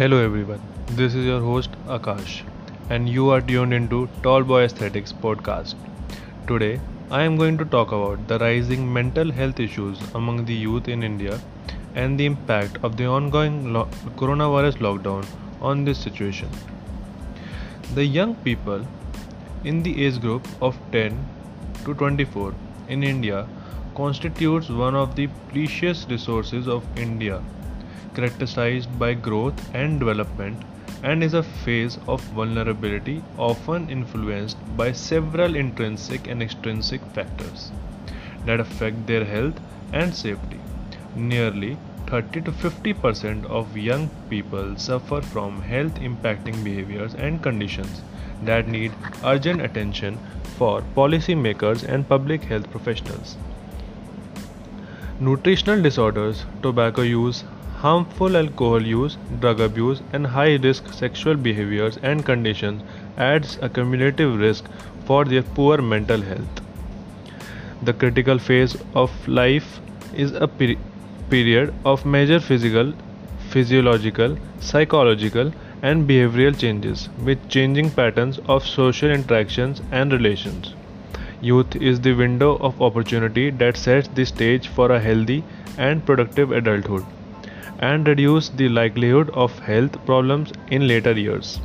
Hello 0.00 0.18
everyone, 0.24 0.62
this 0.96 1.14
is 1.14 1.26
your 1.26 1.40
host 1.42 1.72
Akash, 1.86 2.40
and 2.88 3.06
you 3.06 3.28
are 3.28 3.42
tuned 3.42 3.74
into 3.74 4.08
Tall 4.22 4.42
Boy 4.42 4.62
Aesthetics 4.62 5.12
podcast. 5.12 5.74
Today, 6.46 6.80
I 7.10 7.22
am 7.24 7.36
going 7.36 7.58
to 7.58 7.66
talk 7.66 7.92
about 7.92 8.26
the 8.26 8.38
rising 8.38 8.90
mental 8.90 9.30
health 9.30 9.60
issues 9.60 9.98
among 10.14 10.46
the 10.46 10.54
youth 10.54 10.88
in 10.88 11.02
India 11.02 11.38
and 11.94 12.18
the 12.18 12.24
impact 12.24 12.78
of 12.82 12.96
the 12.96 13.04
ongoing 13.04 13.74
lo- 13.74 13.90
coronavirus 14.16 14.78
lockdown 14.78 15.26
on 15.60 15.84
this 15.84 15.98
situation. 15.98 16.48
The 17.92 18.06
young 18.06 18.34
people 18.36 18.86
in 19.64 19.82
the 19.82 20.06
age 20.06 20.18
group 20.18 20.48
of 20.62 20.78
10 20.92 21.22
to 21.84 21.92
24 21.92 22.54
in 22.88 23.02
India 23.02 23.46
constitutes 23.94 24.70
one 24.70 24.94
of 24.94 25.14
the 25.14 25.26
precious 25.52 26.06
resources 26.08 26.68
of 26.68 26.82
India 26.96 27.42
characterized 28.14 28.98
by 28.98 29.14
growth 29.14 29.58
and 29.74 29.98
development 30.00 30.62
and 31.02 31.24
is 31.24 31.34
a 31.34 31.42
phase 31.42 31.98
of 32.06 32.20
vulnerability 32.38 33.22
often 33.38 33.88
influenced 33.88 34.58
by 34.76 34.92
several 34.92 35.56
intrinsic 35.56 36.26
and 36.26 36.42
extrinsic 36.42 37.00
factors 37.14 37.70
that 38.46 38.60
affect 38.60 39.06
their 39.06 39.24
health 39.24 39.60
and 39.92 40.14
safety. 40.14 40.60
Nearly 41.16 41.76
30 42.06 42.40
to 42.42 42.52
50 42.52 42.92
percent 42.94 43.46
of 43.46 43.76
young 43.76 44.08
people 44.28 44.76
suffer 44.76 45.20
from 45.22 45.62
health 45.62 45.94
impacting 46.10 46.64
behaviors 46.64 47.14
and 47.14 47.42
conditions 47.42 48.02
that 48.42 48.68
need 48.68 48.92
urgent 49.24 49.60
attention 49.60 50.18
for 50.58 50.82
policymakers 50.96 51.84
and 51.88 52.08
public 52.08 52.44
health 52.44 52.70
professionals. 52.70 53.36
Nutritional 55.20 55.82
disorders, 55.82 56.44
tobacco 56.62 57.02
use, 57.02 57.44
harmful 57.82 58.36
alcohol 58.36 58.82
use, 58.82 59.16
drug 59.40 59.60
abuse, 59.60 60.02
and 60.12 60.26
high 60.26 60.56
risk 60.56 60.92
sexual 60.92 61.34
behaviors 61.34 61.96
and 62.02 62.24
conditions 62.26 62.82
adds 63.16 63.58
a 63.62 63.68
cumulative 63.70 64.38
risk 64.38 64.66
for 65.06 65.24
their 65.24 65.42
poor 65.42 65.78
mental 65.80 66.20
health. 66.20 66.60
The 67.82 67.94
critical 67.94 68.38
phase 68.38 68.76
of 68.94 69.14
life 69.26 69.80
is 70.14 70.32
a 70.32 70.46
peri- 70.46 70.78
period 71.30 71.72
of 71.86 72.04
major 72.04 72.38
physical, 72.38 72.92
physiological, 73.48 74.36
psychological, 74.60 75.52
and 75.82 76.06
behavioral 76.06 76.58
changes 76.58 77.08
with 77.24 77.48
changing 77.48 77.90
patterns 77.92 78.40
of 78.46 78.66
social 78.66 79.10
interactions 79.10 79.80
and 79.90 80.12
relations. 80.12 80.74
Youth 81.40 81.76
is 81.76 82.02
the 82.02 82.12
window 82.12 82.56
of 82.56 82.82
opportunity 82.82 83.48
that 83.62 83.78
sets 83.78 84.08
the 84.08 84.26
stage 84.26 84.68
for 84.68 84.92
a 84.92 85.00
healthy 85.00 85.42
and 85.78 86.04
productive 86.04 86.52
adulthood 86.52 87.06
and 87.78 88.06
reduce 88.06 88.48
the 88.50 88.68
likelihood 88.68 89.30
of 89.30 89.58
health 89.60 90.04
problems 90.04 90.52
in 90.70 90.86
later 90.86 91.12
years. 91.12 91.60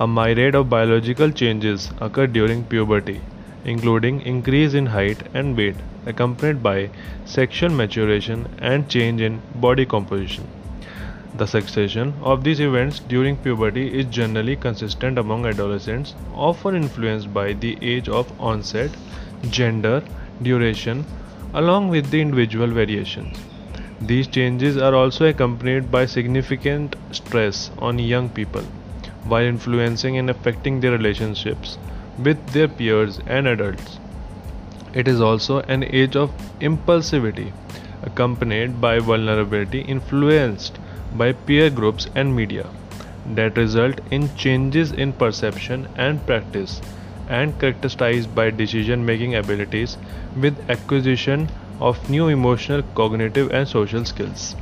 A 0.00 0.06
myriad 0.06 0.54
of 0.54 0.70
biological 0.70 1.30
changes 1.30 1.90
occur 2.00 2.26
during 2.26 2.64
puberty, 2.64 3.20
including 3.64 4.20
increase 4.20 4.74
in 4.74 4.86
height 4.86 5.22
and 5.34 5.56
weight, 5.56 5.76
accompanied 6.06 6.62
by 6.62 6.90
sexual 7.24 7.70
maturation 7.70 8.46
and 8.58 8.88
change 8.88 9.20
in 9.20 9.42
body 9.56 9.84
composition. 9.84 10.46
The 11.36 11.46
succession 11.46 12.14
of 12.22 12.44
these 12.44 12.60
events 12.60 13.00
during 13.00 13.36
puberty 13.36 13.88
is 13.98 14.06
generally 14.06 14.56
consistent 14.56 15.18
among 15.18 15.46
adolescents, 15.46 16.14
often 16.34 16.74
influenced 16.74 17.32
by 17.34 17.52
the 17.52 17.76
age 17.82 18.08
of 18.08 18.32
onset, 18.40 18.90
gender, 19.50 20.02
duration, 20.42 21.04
along 21.54 21.88
with 21.88 22.10
the 22.10 22.20
individual 22.20 22.68
variations. 22.68 23.36
These 24.00 24.28
changes 24.28 24.76
are 24.76 24.94
also 24.94 25.26
accompanied 25.26 25.90
by 25.90 26.06
significant 26.06 26.94
stress 27.10 27.72
on 27.78 27.98
young 27.98 28.28
people, 28.28 28.62
while 29.24 29.44
influencing 29.44 30.16
and 30.18 30.30
affecting 30.30 30.80
their 30.80 30.92
relationships 30.92 31.78
with 32.16 32.44
their 32.50 32.68
peers 32.68 33.18
and 33.26 33.48
adults. 33.48 33.98
It 34.94 35.08
is 35.08 35.20
also 35.20 35.60
an 35.62 35.82
age 35.82 36.14
of 36.14 36.30
impulsivity, 36.60 37.52
accompanied 38.02 38.80
by 38.80 39.00
vulnerability 39.00 39.80
influenced 39.80 40.78
by 41.16 41.32
peer 41.32 41.68
groups 41.68 42.08
and 42.14 42.36
media, 42.36 42.66
that 43.34 43.56
result 43.56 44.00
in 44.12 44.34
changes 44.36 44.92
in 44.92 45.12
perception 45.12 45.88
and 45.96 46.24
practice, 46.24 46.80
and 47.28 47.58
characterized 47.60 48.32
by 48.34 48.50
decision 48.50 49.04
making 49.04 49.34
abilities 49.34 49.98
with 50.40 50.70
acquisition 50.70 51.48
of 51.80 52.08
new 52.10 52.28
emotional, 52.28 52.82
cognitive, 52.94 53.50
and 53.52 53.68
social 53.68 54.04
skills. 54.04 54.56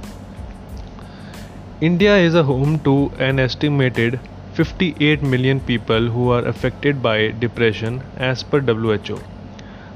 India 1.81 2.16
is 2.16 2.34
a 2.34 2.43
home 2.43 2.78
to 2.81 3.12
an 3.19 3.38
estimated 3.38 4.19
58 4.54 5.22
million 5.22 5.60
people 5.60 6.09
who 6.09 6.31
are 6.31 6.44
affected 6.47 7.03
by 7.03 7.28
depression 7.32 8.03
as 8.16 8.43
per 8.43 8.60
WHO. 8.60 9.19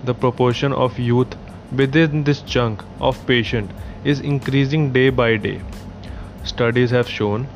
The 0.05 0.15
proportion 0.15 0.73
of 0.73 0.99
youth 0.99 1.37
within 1.75 2.25
this 2.25 2.43
chunk 2.43 2.83
of 3.01 3.27
patient 3.27 3.71
is 4.05 4.21
increasing 4.21 4.93
day 4.93 5.11
by 5.11 5.37
day. 5.37 5.61
Studies 6.45 6.91
have 6.91 7.09
shown 7.09 7.49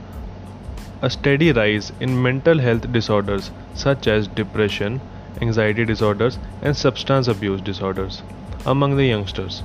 a 1.03 1.11
steady 1.11 1.53
rise 1.53 1.93
in 2.01 2.23
mental 2.23 2.59
health 2.59 2.91
disorders 2.93 3.51
such 3.75 4.07
as 4.07 4.27
depression, 4.29 5.01
anxiety 5.43 5.85
disorders, 5.85 6.39
and 6.63 6.77
substance 6.77 7.29
abuse 7.29 7.61
disorders 7.61 8.23
among 8.67 8.97
the 8.97 9.05
youngsters. 9.05 9.63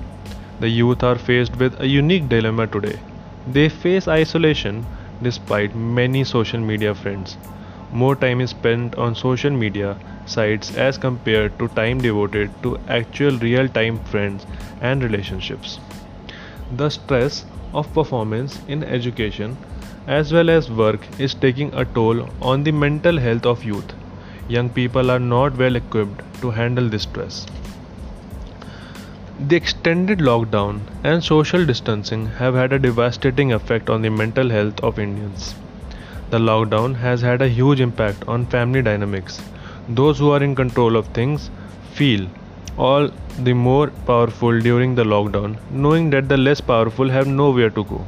The 0.59 0.69
youth 0.69 1.03
are 1.03 1.17
faced 1.17 1.55
with 1.57 1.79
a 1.79 1.87
unique 1.87 2.27
dilemma 2.29 2.67
today. 2.67 2.99
They 3.47 3.69
face 3.69 4.07
isolation 4.07 4.85
despite 5.21 5.75
many 5.75 6.23
social 6.23 6.59
media 6.59 6.93
friends. 6.93 7.37
More 7.91 8.15
time 8.15 8.41
is 8.41 8.51
spent 8.51 8.95
on 8.95 9.15
social 9.15 9.51
media 9.51 9.97
sites 10.25 10.75
as 10.75 10.97
compared 10.97 11.57
to 11.59 11.67
time 11.69 11.99
devoted 11.99 12.51
to 12.63 12.77
actual 12.87 13.37
real 13.39 13.67
time 13.67 13.99
friends 14.05 14.45
and 14.81 15.01
relationships. 15.01 15.79
The 16.75 16.89
stress 16.89 17.45
of 17.73 17.93
performance 17.93 18.59
in 18.67 18.83
education 18.83 19.57
as 20.07 20.33
well 20.33 20.49
as 20.49 20.69
work 20.69 21.07
is 21.19 21.33
taking 21.33 21.73
a 21.73 21.85
toll 21.85 22.27
on 22.41 22.63
the 22.63 22.71
mental 22.71 23.17
health 23.17 23.45
of 23.45 23.63
youth. 23.63 23.93
Young 24.47 24.69
people 24.69 25.11
are 25.11 25.19
not 25.19 25.57
well 25.57 25.75
equipped 25.75 26.41
to 26.41 26.51
handle 26.51 26.89
this 26.89 27.03
stress. 27.03 27.45
The 29.47 29.55
extended 29.55 30.19
lockdown 30.19 30.81
and 31.01 31.23
social 31.23 31.65
distancing 31.65 32.25
have 32.25 32.55
had 32.55 32.73
a 32.73 32.77
devastating 32.77 33.53
effect 33.53 33.89
on 33.89 34.01
the 34.01 34.09
mental 34.09 34.49
health 34.49 34.81
of 34.81 34.99
Indians. 34.99 35.55
The 36.29 36.39
lockdown 36.39 36.95
has 36.95 37.21
had 37.21 37.41
a 37.41 37.47
huge 37.47 37.79
impact 37.79 38.27
on 38.27 38.47
family 38.47 38.81
dynamics. 38.81 39.41
Those 39.87 40.19
who 40.19 40.31
are 40.31 40.43
in 40.43 40.55
control 40.55 40.97
of 40.97 41.07
things 41.07 41.49
feel 41.93 42.27
all 42.77 43.09
the 43.39 43.53
more 43.53 43.87
powerful 44.05 44.59
during 44.59 44.95
the 44.95 45.05
lockdown, 45.05 45.55
knowing 45.71 46.09
that 46.09 46.27
the 46.27 46.35
less 46.35 46.59
powerful 46.59 47.07
have 47.07 47.25
nowhere 47.25 47.69
to 47.69 47.85
go. 47.85 48.05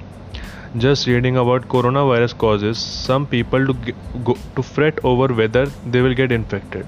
Just 0.77 1.07
reading 1.07 1.37
about 1.37 1.69
coronavirus 1.69 2.37
causes 2.37 2.77
some 2.77 3.25
people 3.25 3.67
to, 3.67 3.93
go, 4.25 4.37
to 4.57 4.61
fret 4.61 4.99
over 5.05 5.33
whether 5.33 5.67
they 5.85 6.01
will 6.01 6.13
get 6.13 6.33
infected. 6.33 6.85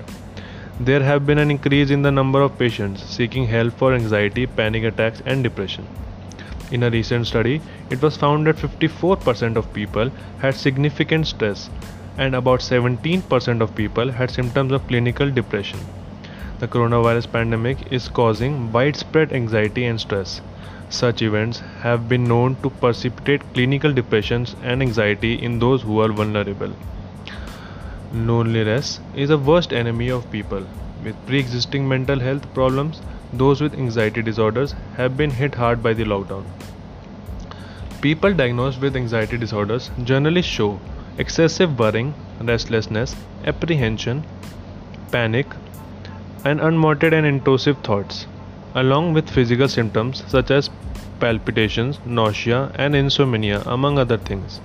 There 0.80 1.04
have 1.04 1.28
been 1.28 1.38
an 1.38 1.52
increase 1.52 1.92
in 1.92 2.02
the 2.02 2.12
number 2.12 2.42
of 2.42 2.58
patients 2.58 3.04
seeking 3.04 3.46
help 3.46 3.74
for 3.74 3.94
anxiety, 3.94 4.48
panic 4.48 4.84
attacks, 4.84 5.22
and 5.24 5.44
depression. 5.44 5.88
In 6.72 6.82
a 6.82 6.90
recent 6.90 7.28
study, 7.28 7.62
it 7.92 8.02
was 8.02 8.18
found 8.18 8.48
that 8.48 8.56
54% 8.56 9.56
of 9.56 9.72
people 9.72 10.10
had 10.40 10.56
significant 10.56 11.28
stress 11.28 11.70
and 12.18 12.34
about 12.34 12.62
17% 12.62 13.62
of 13.62 13.76
people 13.76 14.12
had 14.12 14.32
symptoms 14.32 14.72
of 14.72 14.88
clinical 14.88 15.30
depression. 15.30 15.80
The 16.58 16.68
coronavirus 16.68 17.32
pandemic 17.32 17.92
is 17.92 18.08
causing 18.08 18.72
widespread 18.72 19.32
anxiety 19.32 19.86
and 19.86 20.02
stress. 20.02 20.42
Such 20.90 21.22
events 21.22 21.60
have 21.82 22.10
been 22.10 22.24
known 22.24 22.56
to 22.64 22.72
precipitate 22.72 23.54
clinical 23.54 23.94
depressions 23.94 24.56
and 24.64 24.82
anxiety 24.82 25.36
in 25.36 25.60
those 25.60 25.84
who 25.84 26.00
are 26.00 26.12
vulnerable. 26.12 26.74
Loneliness 28.16 29.00
is 29.16 29.32
a 29.32 29.40
worst 29.40 29.74
enemy 29.74 30.10
of 30.10 30.30
people 30.30 30.64
with 31.04 31.16
pre 31.26 31.40
existing 31.40 31.88
mental 31.88 32.20
health 32.20 32.44
problems. 32.54 33.02
Those 33.34 33.60
with 33.60 33.74
anxiety 33.74 34.22
disorders 34.22 34.76
have 34.98 35.18
been 35.18 35.32
hit 35.32 35.56
hard 35.56 35.82
by 35.82 35.94
the 35.94 36.04
lockdown. 36.04 36.44
People 38.02 38.36
diagnosed 38.36 38.80
with 38.80 38.96
anxiety 38.96 39.40
disorders 39.40 39.90
generally 40.04 40.44
show 40.44 40.80
excessive 41.18 41.80
worrying, 41.80 42.14
restlessness, 42.40 43.16
apprehension, 43.46 44.24
panic, 45.12 45.48
and 46.46 46.62
unwanted 46.62 47.14
and 47.14 47.26
intrusive 47.26 47.80
thoughts, 47.80 48.28
along 48.76 49.14
with 49.14 49.28
physical 49.28 49.68
symptoms 49.68 50.24
such 50.28 50.52
as 50.52 50.70
palpitations, 51.20 52.00
nausea, 52.06 52.72
and 52.76 52.96
insomnia, 52.96 53.64
among 53.66 53.98
other 53.98 54.20
things. 54.20 54.62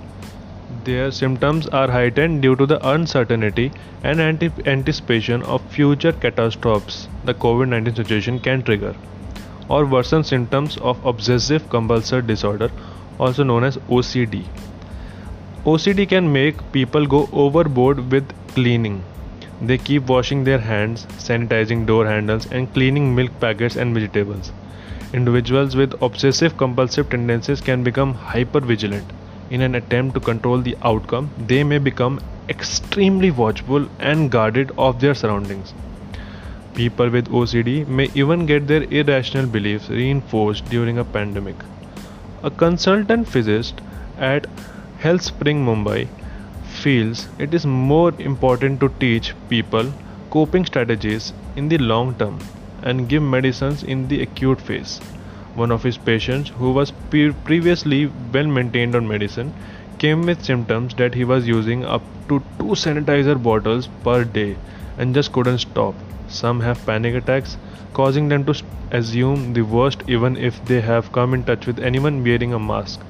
Their 0.89 1.11
symptoms 1.11 1.67
are 1.67 1.91
heightened 1.91 2.41
due 2.41 2.55
to 2.55 2.65
the 2.65 2.77
uncertainty 2.91 3.71
and 4.03 4.19
anti- 4.19 4.49
anticipation 4.65 5.43
of 5.43 5.61
future 5.73 6.11
catastrophes 6.11 7.07
the 7.25 7.35
COVID 7.35 7.69
19 7.73 7.93
situation 7.93 8.39
can 8.39 8.63
trigger, 8.63 8.95
or 9.67 9.85
worsen 9.85 10.23
symptoms 10.23 10.77
of 10.77 11.05
obsessive 11.05 11.69
compulsive 11.69 12.25
disorder, 12.25 12.71
also 13.19 13.43
known 13.43 13.65
as 13.65 13.77
OCD. 13.97 14.41
OCD 15.63 16.09
can 16.09 16.33
make 16.33 16.65
people 16.71 17.05
go 17.05 17.21
overboard 17.33 18.11
with 18.11 18.33
cleaning. 18.55 19.03
They 19.61 19.77
keep 19.77 20.07
washing 20.07 20.43
their 20.43 20.65
hands, 20.71 21.05
sanitizing 21.27 21.85
door 21.85 22.07
handles, 22.07 22.51
and 22.51 22.73
cleaning 22.73 23.13
milk 23.13 23.39
packets 23.39 23.75
and 23.75 23.93
vegetables. 23.93 24.51
Individuals 25.13 25.75
with 25.75 26.01
obsessive 26.01 26.57
compulsive 26.57 27.11
tendencies 27.11 27.61
can 27.61 27.83
become 27.83 28.15
hyper 28.15 28.59
vigilant. 28.59 29.18
In 29.49 29.61
an 29.61 29.75
attempt 29.75 30.13
to 30.13 30.19
control 30.19 30.59
the 30.59 30.77
outcome, 30.83 31.31
they 31.47 31.63
may 31.63 31.79
become 31.79 32.19
extremely 32.49 33.31
watchful 33.31 33.87
and 33.99 34.29
guarded 34.29 34.71
of 34.77 34.99
their 34.99 35.15
surroundings. 35.15 35.73
People 36.75 37.09
with 37.09 37.29
OCD 37.29 37.87
may 37.87 38.09
even 38.13 38.45
get 38.45 38.67
their 38.67 38.83
irrational 38.83 39.47
beliefs 39.47 39.89
reinforced 39.89 40.65
during 40.65 40.99
a 40.99 41.03
pandemic. 41.03 41.55
A 42.43 42.51
consultant 42.51 43.27
physicist 43.27 43.81
at 44.17 44.45
HealthSpring 45.01 45.63
Mumbai 45.65 46.07
feels 46.81 47.27
it 47.39 47.53
is 47.53 47.65
more 47.65 48.13
important 48.19 48.79
to 48.79 48.89
teach 48.99 49.33
people 49.49 49.91
coping 50.29 50.65
strategies 50.65 51.33
in 51.55 51.69
the 51.69 51.77
long 51.77 52.13
term 52.15 52.39
and 52.83 53.09
give 53.09 53.23
medicines 53.23 53.83
in 53.83 54.07
the 54.07 54.21
acute 54.21 54.61
phase. 54.61 55.01
One 55.59 55.71
of 55.71 55.83
his 55.83 55.97
patients, 55.97 56.51
who 56.57 56.71
was 56.71 56.91
pre- 57.09 57.31
previously 57.47 58.09
well 58.33 58.47
maintained 58.47 58.95
on 58.95 59.07
medicine, 59.07 59.53
came 59.97 60.21
with 60.21 60.45
symptoms 60.45 60.93
that 60.95 61.13
he 61.13 61.25
was 61.25 61.47
using 61.47 61.83
up 61.83 62.01
to 62.29 62.39
two 62.59 62.75
sanitizer 62.83 63.35
bottles 63.47 63.89
per 64.03 64.23
day 64.23 64.55
and 64.97 65.13
just 65.13 65.33
couldn't 65.33 65.57
stop. 65.57 65.95
Some 66.29 66.61
have 66.61 66.85
panic 66.85 67.15
attacks, 67.15 67.57
causing 67.93 68.29
them 68.29 68.45
to 68.45 68.55
assume 68.91 69.51
the 69.53 69.63
worst 69.63 70.03
even 70.07 70.37
if 70.37 70.63
they 70.65 70.79
have 70.81 71.11
come 71.11 71.33
in 71.33 71.43
touch 71.43 71.67
with 71.67 71.79
anyone 71.79 72.23
wearing 72.23 72.53
a 72.53 72.59
mask. 72.59 73.01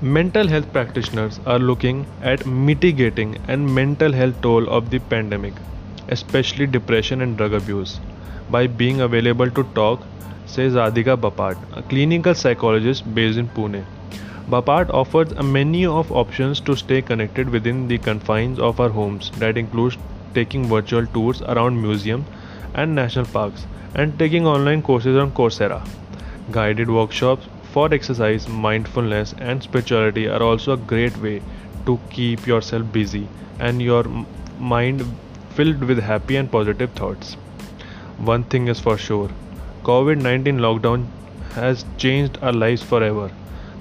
Mental 0.00 0.46
health 0.46 0.72
practitioners 0.72 1.40
are 1.44 1.58
looking 1.58 2.06
at 2.22 2.46
mitigating 2.46 3.38
and 3.48 3.74
mental 3.74 4.12
health 4.12 4.40
toll 4.42 4.68
of 4.68 4.90
the 4.90 5.00
pandemic, 5.00 5.54
especially 6.08 6.68
depression 6.68 7.20
and 7.20 7.36
drug 7.36 7.52
abuse, 7.52 7.98
by 8.50 8.66
being 8.66 9.00
available 9.00 9.50
to 9.50 9.64
talk, 9.74 10.02
says 10.46 10.74
Radhika 10.74 11.16
Bapat, 11.16 11.56
a 11.76 11.82
clinical 11.82 12.34
psychologist 12.34 13.14
based 13.14 13.38
in 13.38 13.48
Pune. 13.48 13.84
Bapat 14.48 14.88
offers 14.94 15.32
a 15.32 15.42
menu 15.42 15.92
of 15.92 16.10
options 16.10 16.60
to 16.60 16.74
stay 16.74 17.02
connected 17.02 17.50
within 17.50 17.86
the 17.88 17.98
confines 17.98 18.58
of 18.58 18.80
our 18.80 18.88
homes 18.88 19.30
that 19.38 19.58
includes 19.58 19.98
taking 20.34 20.64
virtual 20.66 21.06
tours 21.06 21.42
around 21.42 21.80
museums 21.82 22.26
and 22.74 22.94
national 22.94 23.26
parks 23.26 23.66
and 23.94 24.18
taking 24.18 24.46
online 24.46 24.82
courses 24.82 25.16
on 25.16 25.32
Coursera. 25.32 25.86
Guided 26.50 26.88
workshops 26.88 27.46
for 27.72 27.92
exercise, 27.92 28.48
mindfulness, 28.48 29.34
and 29.38 29.62
spirituality 29.62 30.28
are 30.28 30.42
also 30.42 30.72
a 30.72 30.76
great 30.76 31.16
way 31.18 31.42
to 31.84 32.00
keep 32.10 32.46
yourself 32.46 32.90
busy 32.92 33.28
and 33.58 33.82
your 33.82 34.04
mind 34.58 35.04
filled 35.50 35.84
with 35.84 35.98
happy 35.98 36.36
and 36.36 36.50
positive 36.50 36.90
thoughts. 36.92 37.36
One 38.18 38.42
thing 38.42 38.66
is 38.66 38.80
for 38.80 38.98
sure 38.98 39.30
COVID 39.84 40.20
19 40.20 40.58
lockdown 40.58 41.06
has 41.54 41.84
changed 41.98 42.36
our 42.42 42.52
lives 42.52 42.82
forever. 42.82 43.30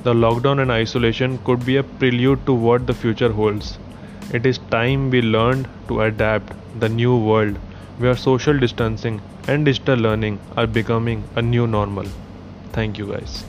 The 0.04 0.14
lockdown 0.14 0.62
and 0.62 0.72
isolation 0.72 1.40
could 1.44 1.66
be 1.66 1.78
a 1.78 1.84
prelude 1.84 2.46
to 2.46 2.54
what 2.54 2.86
the 2.86 2.94
future 2.94 3.32
holds. 3.32 3.80
It 4.32 4.46
is 4.46 4.60
time 4.70 5.10
we 5.10 5.22
learned 5.24 5.68
to 5.88 6.02
adapt 6.02 6.54
the 6.80 6.88
new 6.88 7.18
world 7.18 7.58
where 7.98 8.16
social 8.16 8.60
distancing 8.60 9.22
and 9.48 9.66
digital 9.66 9.98
learning 9.98 10.40
are 10.56 10.68
becoming 10.68 11.24
a 11.36 11.42
new 11.42 11.66
normal. 11.66 12.06
Thank 12.74 13.00
you 13.00 13.08
guys. 13.08 13.44